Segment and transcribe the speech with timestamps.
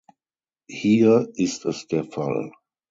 [0.67, 2.51] Hier ist es der Fall.